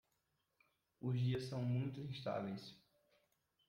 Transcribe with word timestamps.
Os 0.99 1.13
dias 1.19 1.43
são 1.45 1.61
muito 1.61 2.01
instáveis 2.01 2.75